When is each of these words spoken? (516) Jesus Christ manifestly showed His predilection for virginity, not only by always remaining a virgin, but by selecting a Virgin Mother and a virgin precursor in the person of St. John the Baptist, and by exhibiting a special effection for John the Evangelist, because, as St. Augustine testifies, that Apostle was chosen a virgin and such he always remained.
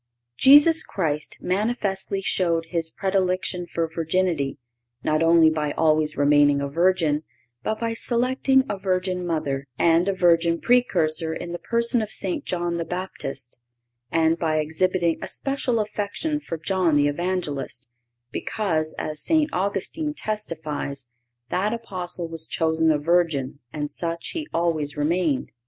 (516) 0.41 0.51
Jesus 0.73 0.83
Christ 0.83 1.37
manifestly 1.41 2.23
showed 2.23 2.65
His 2.69 2.89
predilection 2.89 3.67
for 3.67 3.87
virginity, 3.87 4.57
not 5.03 5.21
only 5.21 5.47
by 5.51 5.73
always 5.73 6.17
remaining 6.17 6.59
a 6.59 6.67
virgin, 6.67 7.21
but 7.61 7.79
by 7.79 7.93
selecting 7.93 8.63
a 8.67 8.79
Virgin 8.79 9.23
Mother 9.27 9.67
and 9.77 10.07
a 10.09 10.13
virgin 10.13 10.59
precursor 10.59 11.35
in 11.35 11.51
the 11.51 11.59
person 11.59 12.01
of 12.01 12.09
St. 12.09 12.43
John 12.45 12.77
the 12.77 12.83
Baptist, 12.83 13.59
and 14.11 14.39
by 14.39 14.57
exhibiting 14.57 15.19
a 15.21 15.27
special 15.27 15.79
effection 15.79 16.39
for 16.39 16.57
John 16.57 16.95
the 16.97 17.05
Evangelist, 17.07 17.87
because, 18.31 18.95
as 18.97 19.21
St. 19.23 19.51
Augustine 19.53 20.15
testifies, 20.15 21.05
that 21.49 21.73
Apostle 21.73 22.27
was 22.27 22.47
chosen 22.47 22.91
a 22.91 22.97
virgin 22.97 23.59
and 23.71 23.91
such 23.91 24.29
he 24.29 24.47
always 24.51 24.97
remained. 24.97 25.51